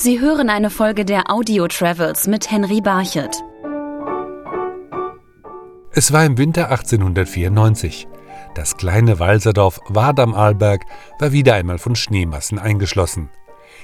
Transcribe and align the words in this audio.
Sie 0.00 0.20
hören 0.20 0.48
eine 0.48 0.70
Folge 0.70 1.04
der 1.04 1.28
Audio 1.28 1.66
Travels 1.66 2.28
mit 2.28 2.52
Henry 2.52 2.80
Barchet. 2.80 3.34
Es 5.90 6.12
war 6.12 6.24
im 6.24 6.38
Winter 6.38 6.70
1894. 6.70 8.06
Das 8.54 8.76
kleine 8.76 9.18
Walserdorf 9.18 9.80
Ward 9.88 10.20
am 10.20 10.36
Arlberg 10.36 10.82
war 11.18 11.32
wieder 11.32 11.54
einmal 11.54 11.78
von 11.78 11.96
Schneemassen 11.96 12.60
eingeschlossen. 12.60 13.30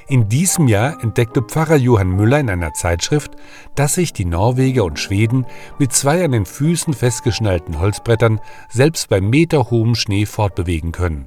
In 0.07 0.29
diesem 0.29 0.69
Jahr 0.69 1.03
entdeckte 1.03 1.43
Pfarrer 1.43 1.75
Johann 1.75 2.11
Müller 2.11 2.39
in 2.39 2.49
einer 2.49 2.75
Zeitschrift, 2.75 3.33
dass 3.75 3.95
sich 3.95 4.13
die 4.13 4.25
Norweger 4.25 4.85
und 4.85 5.01
Schweden 5.01 5.47
mit 5.81 5.93
zwei 5.93 6.25
an 6.25 6.31
den 6.31 6.47
Füßen 6.47 6.95
festgeschnallten 6.95 7.81
Holzbrettern 7.81 8.41
selbst 8.69 9.09
bei 9.09 9.21
meterhohem 9.21 9.97
Schnee 9.97 10.27
fortbewegen 10.27 10.93
können. 10.93 11.27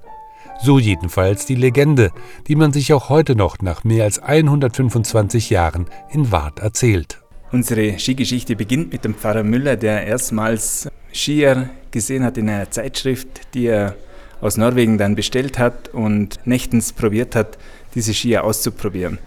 So 0.62 0.80
jedenfalls 0.80 1.46
die 1.46 1.56
Legende, 1.56 2.12
die 2.48 2.56
man 2.56 2.74
sich 2.74 2.92
auch 2.94 3.10
heute 3.10 3.36
noch 3.36 3.60
nach 3.62 3.84
mehr 3.84 4.04
als 4.04 4.20
125 4.20 5.50
Jahren 5.50 5.86
in 6.12 6.32
Wart 6.32 6.60
erzählt. 6.60 7.22
Unsere 7.52 7.98
Skigeschichte 8.00 8.56
beginnt 8.56 8.92
mit 8.92 9.06
dem 9.06 9.16
Pfarrer 9.16 9.44
Müller, 9.44 9.78
der 9.78 10.06
erstmals 10.06 10.90
Skier 11.14 11.70
gesehen 11.92 12.24
hat 12.24 12.38
in 12.38 12.50
einer 12.50 12.70
Zeitschrift, 12.72 13.54
die 13.54 13.68
er 13.68 13.96
aus 14.42 14.58
Norwegen 14.58 14.98
dann 14.98 15.16
bestellt 15.16 15.58
hat 15.58 15.90
und 15.90 16.40
nächtens 16.46 16.92
probiert 16.92 17.36
hat, 17.36 17.58
diese 17.96 18.14
Skier 18.14 18.44
auszuprobieren. 18.44 19.20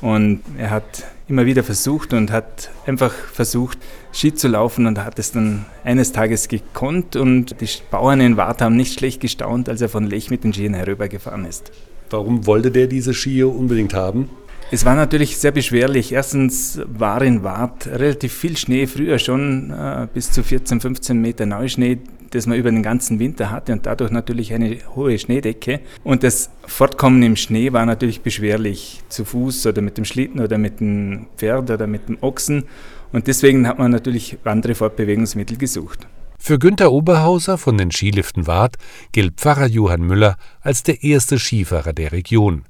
Und 0.00 0.42
er 0.56 0.70
hat 0.70 1.04
immer 1.28 1.44
wieder 1.44 1.62
versucht 1.62 2.12
und 2.12 2.30
hat 2.30 2.70
einfach 2.86 3.12
versucht, 3.12 3.78
Ski 4.12 4.34
zu 4.34 4.48
laufen 4.48 4.86
und 4.86 5.04
hat 5.04 5.18
es 5.18 5.32
dann 5.32 5.66
eines 5.84 6.12
Tages 6.12 6.48
gekonnt 6.48 7.16
und 7.16 7.60
die 7.60 7.68
Bauern 7.90 8.20
in 8.20 8.36
Wart 8.36 8.62
haben 8.62 8.76
nicht 8.76 8.98
schlecht 8.98 9.20
gestaunt, 9.20 9.68
als 9.68 9.80
er 9.80 9.88
von 9.88 10.06
Lech 10.06 10.30
mit 10.30 10.44
den 10.44 10.52
Skiern 10.52 10.74
herübergefahren 10.74 11.44
ist. 11.44 11.70
Warum 12.10 12.46
wollte 12.46 12.70
der 12.70 12.86
diese 12.86 13.12
Skier 13.12 13.54
unbedingt 13.54 13.92
haben? 13.92 14.30
Es 14.70 14.84
war 14.84 14.94
natürlich 14.94 15.38
sehr 15.38 15.52
beschwerlich. 15.52 16.12
Erstens 16.12 16.80
war 16.86 17.22
in 17.22 17.42
Wart 17.42 17.86
relativ 17.86 18.34
viel 18.34 18.56
Schnee, 18.56 18.86
früher 18.86 19.18
schon 19.18 19.70
äh, 19.70 20.06
bis 20.12 20.30
zu 20.30 20.42
14, 20.42 20.80
15 20.80 21.18
Meter 21.20 21.46
Neuschnee 21.46 21.98
das 22.30 22.46
man 22.46 22.58
über 22.58 22.70
den 22.70 22.82
ganzen 22.82 23.18
Winter 23.18 23.50
hatte 23.50 23.72
und 23.72 23.86
dadurch 23.86 24.10
natürlich 24.10 24.52
eine 24.52 24.78
hohe 24.94 25.18
Schneedecke. 25.18 25.80
Und 26.04 26.22
das 26.22 26.50
Fortkommen 26.66 27.22
im 27.22 27.36
Schnee 27.36 27.72
war 27.72 27.86
natürlich 27.86 28.20
beschwerlich, 28.20 29.00
zu 29.08 29.24
Fuß 29.24 29.66
oder 29.66 29.82
mit 29.82 29.96
dem 29.96 30.04
Schlitten 30.04 30.40
oder 30.40 30.58
mit 30.58 30.80
dem 30.80 31.26
Pferd 31.36 31.70
oder 31.70 31.86
mit 31.86 32.08
dem 32.08 32.18
Ochsen. 32.20 32.64
Und 33.12 33.26
deswegen 33.26 33.66
hat 33.66 33.78
man 33.78 33.90
natürlich 33.90 34.38
andere 34.44 34.74
Fortbewegungsmittel 34.74 35.56
gesucht. 35.56 36.06
Für 36.38 36.58
Günter 36.58 36.92
Oberhauser 36.92 37.58
von 37.58 37.78
den 37.78 37.90
Skiliften 37.90 38.46
Wart 38.46 38.76
gilt 39.12 39.40
Pfarrer 39.40 39.66
Johann 39.66 40.02
Müller 40.02 40.36
als 40.60 40.82
der 40.82 41.02
erste 41.02 41.38
Skifahrer 41.38 41.92
der 41.92 42.12
Region. 42.12 42.64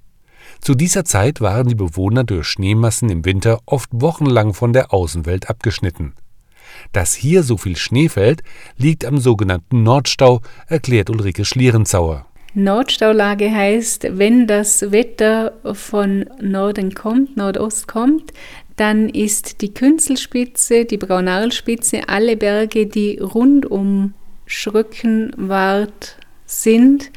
Zu 0.60 0.74
dieser 0.74 1.04
Zeit 1.04 1.40
waren 1.40 1.68
die 1.68 1.74
Bewohner 1.74 2.24
durch 2.24 2.46
Schneemassen 2.46 3.10
im 3.10 3.24
Winter 3.24 3.60
oft 3.66 3.90
wochenlang 3.92 4.54
von 4.54 4.72
der 4.72 4.92
Außenwelt 4.92 5.48
abgeschnitten. 5.48 6.14
Dass 6.92 7.14
hier 7.14 7.42
so 7.42 7.56
viel 7.56 7.76
Schnee 7.76 8.08
fällt, 8.08 8.42
liegt 8.76 9.04
am 9.04 9.18
sogenannten 9.18 9.82
Nordstau, 9.82 10.40
erklärt 10.66 11.10
Ulrike 11.10 11.44
Schlierenzauer. 11.44 12.26
Nordstaulage 12.54 13.50
heißt, 13.50 14.08
wenn 14.12 14.46
das 14.46 14.90
Wetter 14.90 15.52
von 15.74 16.24
Norden 16.40 16.94
kommt, 16.94 17.36
Nordost 17.36 17.86
kommt, 17.86 18.32
dann 18.76 19.08
ist 19.08 19.60
die 19.60 19.74
Künzelspitze, 19.74 20.84
die 20.84 20.98
Braunarlspitze, 20.98 22.08
alle 22.08 22.36
Berge, 22.36 22.86
die 22.86 23.18
rund 23.18 23.66
um 23.66 24.14
Schröckenwart 24.46 26.16
sind, 26.48 27.12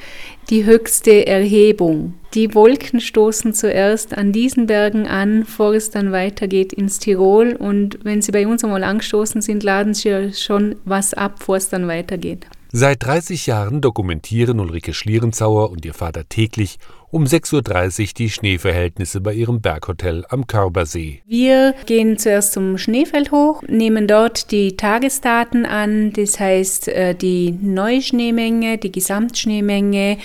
die 0.49 0.65
höchste 0.65 1.25
Erhebung. 1.25 2.13
Die 2.33 2.53
Wolken 2.53 3.01
stoßen 3.01 3.53
zuerst 3.53 4.17
an 4.17 4.31
diesen 4.31 4.67
Bergen 4.67 5.07
an, 5.07 5.41
bevor 5.41 5.73
es 5.73 5.89
dann 5.89 6.11
weitergeht 6.11 6.73
ins 6.73 6.99
Tirol. 6.99 7.55
Und 7.55 7.99
wenn 8.03 8.21
sie 8.21 8.31
bei 8.31 8.47
uns 8.47 8.63
einmal 8.63 8.83
angestoßen 8.83 9.41
sind, 9.41 9.63
laden 9.63 9.93
sie 9.93 10.33
schon 10.33 10.75
was 10.85 11.13
ab, 11.13 11.37
bevor 11.39 11.57
es 11.57 11.69
dann 11.69 11.87
weitergeht. 11.87 12.45
Seit 12.73 13.03
30 13.03 13.47
Jahren 13.47 13.81
dokumentieren 13.81 14.61
Ulrike 14.61 14.93
Schlierenzauer 14.93 15.71
und 15.71 15.83
ihr 15.83 15.93
Vater 15.93 16.29
täglich 16.29 16.79
um 17.11 17.25
6.30 17.25 18.01
Uhr 18.01 18.13
die 18.17 18.29
Schneeverhältnisse 18.29 19.19
bei 19.19 19.33
ihrem 19.33 19.59
Berghotel 19.59 20.25
am 20.29 20.47
Körbersee. 20.47 21.21
Wir 21.27 21.75
gehen 21.85 22.17
zuerst 22.17 22.53
zum 22.53 22.77
Schneefeld 22.77 23.31
hoch, 23.31 23.61
nehmen 23.67 24.07
dort 24.07 24.51
die 24.51 24.77
Tagesdaten 24.77 25.65
an, 25.65 26.13
das 26.13 26.39
heißt 26.39 26.87
äh, 26.87 27.13
die 27.13 27.51
Neuschneemenge, 27.61 28.77
die 28.77 28.91
Gesamtschneemenge, 28.91 30.17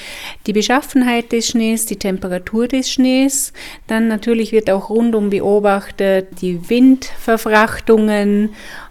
die 0.47 0.53
Beschaffenheit 0.53 1.33
des 1.33 1.49
Schnees, 1.49 1.87
die 1.87 1.97
Temperatur 1.97 2.69
des 2.69 2.91
Schnees. 2.91 3.53
Dann 3.89 4.07
natürlich 4.07 4.53
wird 4.53 4.71
auch 4.71 4.89
rundum 4.89 5.31
beobachtet 5.31 6.41
die 6.41 6.71
Windverfrachtungen 6.71 8.51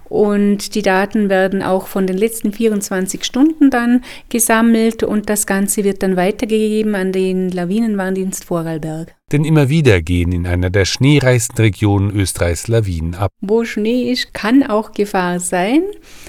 und 0.10 0.76
die 0.76 0.82
Daten 0.82 1.30
werden 1.30 1.62
auch 1.62 1.88
von 1.88 2.08
den 2.08 2.18
letzten 2.18 2.54
24 2.54 3.24
Stunden 3.24 3.70
dann 3.70 4.04
gesammelt 4.30 5.04
und 5.04 5.30
das 5.30 5.48
Ganze 5.48 5.84
wird 5.84 6.04
dann 6.04 6.16
weitergegeben 6.16 6.96
an 6.96 7.12
den 7.12 7.50
Lawinenwarndienst 7.50 8.46
Vorarlberg. 8.46 9.16
Denn 9.32 9.44
immer 9.44 9.70
wieder 9.70 10.02
gehen 10.02 10.32
in 10.32 10.46
einer 10.46 10.70
der 10.70 10.86
schneereichsten 10.86 11.58
Regionen 11.58 12.16
Österreichs 12.16 12.68
Lawinen 12.68 13.16
ab. 13.16 13.32
Wo 13.42 13.66
Schnee 13.66 14.12
ist, 14.12 14.34
kann 14.34 14.62
auch 14.62 14.92
Gefahr 14.92 15.40
sein, 15.40 15.82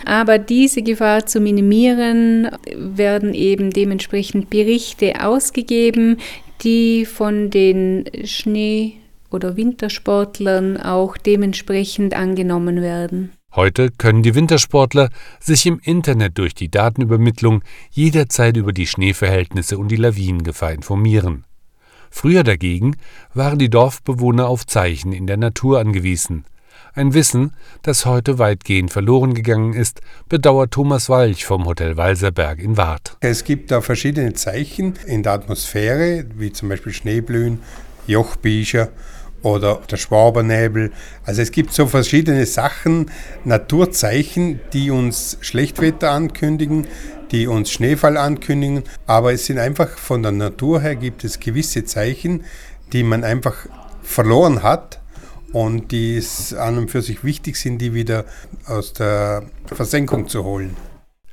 aber 0.06 0.38
diese 0.38 0.82
Gefahr 0.82 1.26
zu 1.26 1.40
minimieren, 1.40 2.48
werden 2.74 3.34
eben 3.34 3.70
dementsprechend 3.70 4.48
Berichte 4.48 5.22
ausgegeben, 5.22 6.16
die 6.62 7.04
von 7.04 7.50
den 7.50 8.04
Schnee- 8.24 8.94
oder 9.30 9.56
Wintersportlern 9.56 10.78
auch 10.78 11.18
dementsprechend 11.18 12.14
angenommen 12.14 12.80
werden. 12.80 13.32
Heute 13.56 13.90
können 13.90 14.22
die 14.22 14.34
Wintersportler 14.34 15.08
sich 15.40 15.64
im 15.64 15.80
Internet 15.82 16.36
durch 16.36 16.54
die 16.54 16.70
Datenübermittlung 16.70 17.62
jederzeit 17.90 18.54
über 18.58 18.74
die 18.74 18.86
Schneeverhältnisse 18.86 19.78
und 19.78 19.88
die 19.88 19.96
Lawinengefahr 19.96 20.72
informieren. 20.72 21.44
Früher 22.10 22.44
dagegen 22.44 22.96
waren 23.32 23.58
die 23.58 23.70
Dorfbewohner 23.70 24.46
auf 24.46 24.66
Zeichen 24.66 25.12
in 25.12 25.26
der 25.26 25.38
Natur 25.38 25.80
angewiesen. 25.80 26.44
Ein 26.92 27.14
Wissen, 27.14 27.52
das 27.80 28.04
heute 28.04 28.38
weitgehend 28.38 28.92
verloren 28.92 29.32
gegangen 29.32 29.72
ist, 29.72 30.02
bedauert 30.28 30.72
Thomas 30.72 31.08
Walch 31.08 31.46
vom 31.46 31.64
Hotel 31.64 31.96
Walserberg 31.96 32.58
in 32.58 32.76
Wart. 32.76 33.16
Es 33.20 33.44
gibt 33.44 33.70
da 33.70 33.80
verschiedene 33.80 34.34
Zeichen 34.34 34.98
in 35.06 35.22
der 35.22 35.32
Atmosphäre, 35.32 36.26
wie 36.34 36.52
zum 36.52 36.68
Beispiel 36.68 36.92
Schneeblühen, 36.92 37.60
Jochbischer 38.06 38.90
oder 39.42 39.80
der 39.90 39.96
Schwabernebel. 39.96 40.92
Also 41.24 41.42
es 41.42 41.50
gibt 41.50 41.72
so 41.72 41.86
verschiedene 41.86 42.46
Sachen, 42.46 43.10
Naturzeichen, 43.44 44.60
die 44.72 44.90
uns 44.90 45.38
Schlechtwetter 45.40 46.10
ankündigen, 46.10 46.86
die 47.30 47.46
uns 47.46 47.70
Schneefall 47.70 48.16
ankündigen, 48.16 48.84
aber 49.06 49.32
es 49.32 49.46
sind 49.46 49.58
einfach 49.58 49.90
von 49.98 50.22
der 50.22 50.32
Natur 50.32 50.80
her 50.80 50.96
gibt 50.96 51.24
es 51.24 51.40
gewisse 51.40 51.84
Zeichen, 51.84 52.44
die 52.92 53.02
man 53.02 53.24
einfach 53.24 53.66
verloren 54.02 54.62
hat 54.62 55.00
und 55.52 55.92
die 55.92 56.16
es 56.16 56.54
an 56.54 56.78
und 56.78 56.90
für 56.90 57.02
sich 57.02 57.24
wichtig 57.24 57.56
sind, 57.56 57.78
die 57.78 57.94
wieder 57.94 58.24
aus 58.66 58.92
der 58.92 59.44
Versenkung 59.66 60.28
zu 60.28 60.44
holen. 60.44 60.76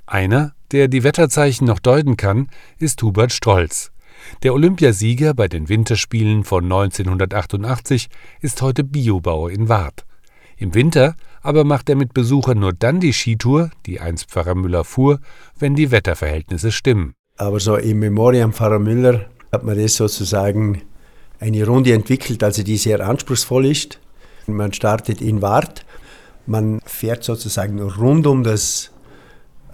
Einer, 0.05 0.53
der 0.71 0.87
die 0.87 1.03
Wetterzeichen 1.03 1.65
noch 1.65 1.79
deuten 1.79 2.17
kann, 2.17 2.49
ist 2.79 3.01
Hubert 3.01 3.31
Strolz. 3.31 3.92
Der 4.43 4.53
Olympiasieger 4.53 5.33
bei 5.33 5.47
den 5.47 5.69
Winterspielen 5.69 6.43
von 6.43 6.63
1988 6.63 8.09
ist 8.41 8.61
heute 8.61 8.83
Biobauer 8.83 9.51
in 9.51 9.69
Wart. 9.69 10.05
Im 10.57 10.73
Winter 10.73 11.15
aber 11.41 11.65
macht 11.65 11.89
er 11.89 11.95
mit 11.95 12.13
Besuchern 12.13 12.59
nur 12.59 12.73
dann 12.73 13.01
die 13.01 13.11
Skitour, 13.11 13.69
die 13.85 13.99
einst 13.99 14.31
Pfarrer 14.31 14.55
Müller 14.55 14.85
fuhr, 14.85 15.19
wenn 15.59 15.75
die 15.75 15.91
Wetterverhältnisse 15.91 16.71
stimmen. 16.71 17.15
Aber 17.37 17.59
so 17.59 17.75
im 17.75 17.99
Memoriam 17.99 18.53
Pfarrer 18.53 18.79
Müller 18.79 19.25
hat 19.51 19.63
man 19.63 19.77
das 19.77 19.95
sozusagen 19.95 20.81
eine 21.39 21.65
Runde 21.65 21.93
entwickelt, 21.93 22.43
also 22.43 22.63
die 22.63 22.77
sehr 22.77 23.05
anspruchsvoll 23.05 23.65
ist. 23.65 23.99
Man 24.47 24.71
startet 24.71 25.21
in 25.21 25.41
Wart, 25.41 25.85
man 26.45 26.79
fährt 26.85 27.23
sozusagen 27.23 27.81
rund 27.81 28.25
um 28.25 28.43
das 28.43 28.92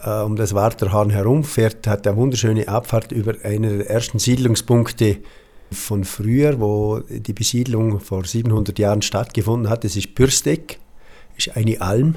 äh, 0.03 0.21
um 0.21 0.35
das 0.35 0.53
Warterhahn 0.53 1.09
herumfährt, 1.09 1.87
hat 1.87 2.07
eine 2.07 2.17
wunderschöne 2.17 2.67
Abfahrt 2.67 3.11
über 3.11 3.33
einen 3.43 3.79
der 3.79 3.89
ersten 3.89 4.19
Siedlungspunkte 4.19 5.17
von 5.71 6.03
früher, 6.03 6.59
wo 6.59 6.99
die 7.09 7.33
Besiedlung 7.33 7.99
vor 7.99 8.25
700 8.25 8.77
Jahren 8.79 9.01
stattgefunden 9.01 9.69
hat. 9.69 9.83
Das 9.83 9.95
ist 9.95 10.15
Pürsteck, 10.15 10.79
ist 11.37 11.55
eine 11.55 11.79
Alm, 11.81 12.15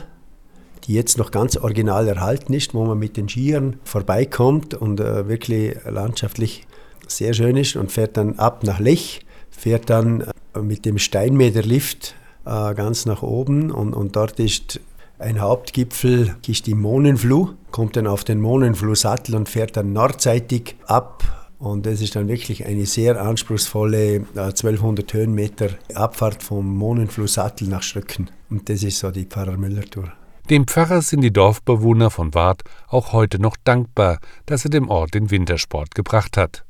die 0.84 0.94
jetzt 0.94 1.18
noch 1.18 1.30
ganz 1.30 1.56
original 1.56 2.08
erhalten 2.08 2.54
ist, 2.54 2.74
wo 2.74 2.84
man 2.84 2.98
mit 2.98 3.16
den 3.16 3.28
Skiern 3.28 3.76
vorbeikommt 3.84 4.74
und 4.74 5.00
äh, 5.00 5.28
wirklich 5.28 5.76
landschaftlich 5.84 6.66
sehr 7.06 7.34
schön 7.34 7.56
ist 7.56 7.76
und 7.76 7.92
fährt 7.92 8.16
dann 8.16 8.38
ab 8.38 8.64
nach 8.64 8.80
Lech, 8.80 9.20
fährt 9.50 9.90
dann 9.90 10.24
äh, 10.54 10.60
mit 10.60 10.84
dem 10.84 10.98
Steinmeterlift 10.98 12.14
äh, 12.44 12.74
ganz 12.74 13.06
nach 13.06 13.22
oben 13.22 13.70
und, 13.70 13.94
und 13.94 14.16
dort 14.16 14.40
ist 14.40 14.80
ein 15.22 15.40
Hauptgipfel 15.40 16.36
ist 16.46 16.66
die 16.66 16.74
Monenfluh, 16.74 17.54
kommt 17.70 17.96
dann 17.96 18.06
auf 18.06 18.24
den 18.24 18.40
Monenfluh-Sattel 18.40 19.34
und 19.34 19.48
fährt 19.48 19.76
dann 19.76 19.92
nordseitig 19.92 20.76
ab 20.86 21.22
Und 21.58 21.86
das 21.86 22.00
ist 22.00 22.16
dann 22.16 22.26
wirklich 22.26 22.66
eine 22.66 22.86
sehr 22.86 23.22
anspruchsvolle 23.22 24.26
1200 24.34 25.12
Höhenmeter 25.12 25.68
Abfahrt 25.94 26.42
vom 26.42 26.76
Monenfluss 26.76 27.34
Sattel 27.34 27.68
nach 27.68 27.84
Schröcken. 27.84 28.30
Und 28.50 28.68
das 28.68 28.82
ist 28.82 28.98
so 28.98 29.12
die 29.12 29.26
Pfarrer 29.26 29.56
Müller 29.56 29.84
Tour. 29.84 30.12
Dem 30.50 30.66
Pfarrer 30.66 31.02
sind 31.02 31.20
die 31.20 31.32
Dorfbewohner 31.32 32.10
von 32.10 32.34
Wart 32.34 32.62
auch 32.88 33.12
heute 33.12 33.40
noch 33.40 33.56
dankbar, 33.62 34.18
dass 34.46 34.64
er 34.64 34.70
dem 34.70 34.88
Ort 34.88 35.14
den 35.14 35.30
Wintersport 35.30 35.94
gebracht 35.94 36.36
hat. 36.36 36.64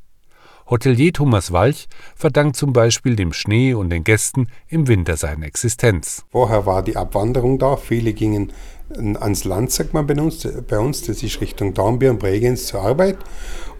Hotelier 0.72 1.12
Thomas 1.12 1.52
Walch 1.52 1.86
verdankt 2.16 2.56
zum 2.56 2.72
Beispiel 2.72 3.14
dem 3.14 3.34
Schnee 3.34 3.74
und 3.74 3.90
den 3.90 4.04
Gästen 4.04 4.48
im 4.68 4.88
Winter 4.88 5.18
seine 5.18 5.44
Existenz. 5.44 6.24
Vorher 6.30 6.64
war 6.64 6.82
die 6.82 6.96
Abwanderung 6.96 7.58
da. 7.58 7.76
Viele 7.76 8.14
gingen 8.14 8.54
ans 8.96 9.44
Land, 9.44 9.70
sagt 9.70 9.92
man 9.92 10.06
bei 10.06 10.14
uns. 10.14 10.48
Bei 10.66 10.78
uns 10.78 11.02
das 11.02 11.22
ist 11.22 11.42
Richtung 11.42 11.74
Dornbirn, 11.74 12.18
Bregenz 12.18 12.68
zur 12.68 12.80
Arbeit 12.80 13.18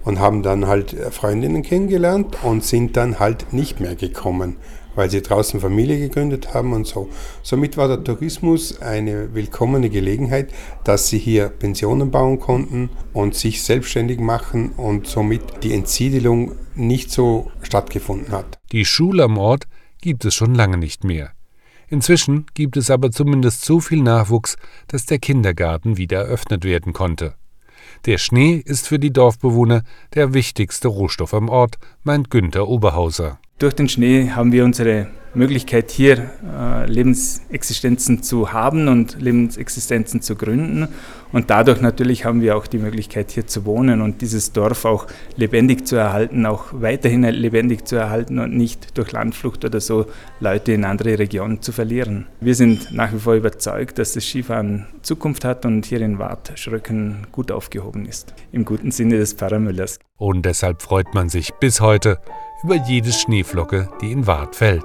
und 0.04 0.19
haben 0.19 0.43
dann 0.43 0.66
halt 0.66 0.96
Freundinnen 1.10 1.62
kennengelernt 1.62 2.37
und 2.43 2.64
sind 2.64 2.96
dann 2.96 3.19
halt 3.20 3.52
nicht 3.52 3.81
mehr 3.81 3.94
gekommen 3.94 4.56
weil 4.94 5.10
sie 5.10 5.22
draußen 5.22 5.60
Familie 5.60 5.99
gegründet 5.99 6.54
haben 6.54 6.72
und 6.72 6.87
so. 6.87 7.08
Somit 7.43 7.76
war 7.76 7.88
der 7.88 8.02
Tourismus 8.04 8.81
eine 8.81 9.34
willkommene 9.34 9.90
Gelegenheit, 9.90 10.52
dass 10.84 11.08
sie 11.08 11.19
hier 11.19 11.49
Pensionen 11.49 12.10
bauen 12.10 12.38
konnten 12.40 12.90
und 13.12 13.34
sich 13.34 13.62
selbstständig 13.62 14.20
machen 14.20 14.72
und 14.72 15.06
somit 15.06 15.43
die 15.62 15.75
Entsiedelung 15.75 16.52
nicht 16.75 17.10
so 17.10 17.50
stattgefunden 17.62 18.32
hat. 18.32 18.58
Die 18.72 18.84
Schule 18.84 19.25
am 19.25 19.38
Ort 19.38 19.64
gibt 20.00 20.25
es 20.25 20.34
schon 20.34 20.55
lange 20.55 20.78
nicht 20.78 21.05
mehr. 21.05 21.32
Inzwischen 21.88 22.46
gibt 22.55 22.78
es 22.78 22.90
aber 22.90 23.10
zumindest 23.10 23.66
so 23.66 23.78
viel 23.78 24.02
Nachwuchs, 24.02 24.56
dass 24.88 25.05
der 25.05 25.19
Kindergarten 25.19 25.98
wieder 25.98 26.20
eröffnet 26.20 26.64
werden 26.64 26.94
konnte. 26.94 27.34
Der 28.04 28.19
Schnee 28.19 28.60
ist 28.64 28.88
für 28.88 28.99
die 28.99 29.12
Dorfbewohner 29.12 29.84
der 30.14 30.34
wichtigste 30.34 30.88
Rohstoff 30.88 31.34
am 31.34 31.49
Ort, 31.49 31.78
meint 32.02 32.31
Günther 32.31 32.66
Oberhauser. 32.66 33.38
Durch 33.60 33.75
den 33.75 33.88
Schnee 33.88 34.31
haben 34.31 34.50
wir 34.50 34.64
unsere 34.64 35.06
Möglichkeit, 35.34 35.90
hier 35.90 36.31
äh, 36.44 36.87
Lebensexistenzen 36.87 38.23
zu 38.23 38.52
haben 38.52 38.88
und 38.88 39.20
Lebensexistenzen 39.20 40.20
zu 40.20 40.37
gründen. 40.37 40.88
Und 41.32 41.49
dadurch 41.49 41.81
natürlich 41.81 42.25
haben 42.26 42.43
wir 42.43 42.56
auch 42.56 42.67
die 42.67 42.79
Möglichkeit, 42.79 43.31
hier 43.31 43.46
zu 43.46 43.64
wohnen 43.64 44.02
und 44.02 44.20
dieses 44.20 44.52
Dorf 44.52 44.84
auch 44.84 45.06
lebendig 45.37 45.87
zu 45.87 45.96
erhalten, 45.96 46.44
auch 46.44 46.67
weiterhin 46.73 47.23
lebendig 47.23 47.87
zu 47.87 47.96
erhalten 47.96 48.38
und 48.38 48.55
nicht 48.55 48.99
durch 48.99 49.12
Landflucht 49.12 49.64
oder 49.64 49.81
so 49.81 50.06
Leute 50.40 50.73
in 50.73 50.84
andere 50.84 51.19
Regionen 51.19 51.62
zu 51.62 51.73
verlieren. 51.73 52.26
Wir 52.40 52.55
sind 52.55 52.93
nach 52.93 53.12
wie 53.12 53.19
vor 53.19 53.34
überzeugt, 53.34 53.99
dass 53.99 54.12
das 54.12 54.25
Skifahren 54.25 54.87
Zukunft 55.00 55.44
hat 55.44 55.64
und 55.64 55.87
hier 55.87 56.02
in 56.02 56.19
Wart 56.19 56.52
Schröcken 56.56 57.26
gut 57.32 57.50
aufgehoben 57.50 58.05
ist. 58.05 58.34
Im 58.52 58.67
guten 58.67 58.90
Sinne 58.90 59.17
des 59.17 59.32
Pfarrermüllers. 59.32 59.99
Und 60.19 60.44
deshalb 60.44 60.82
freut 60.82 61.14
man 61.14 61.31
sich 61.31 61.52
bis 61.55 61.81
heute 61.81 62.19
über 62.62 62.76
jede 62.76 63.11
Schneeflocke, 63.11 63.88
die 64.00 64.12
in 64.12 64.26
Wart 64.26 64.55
fällt. 64.55 64.84